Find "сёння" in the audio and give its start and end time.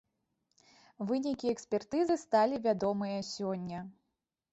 3.35-3.83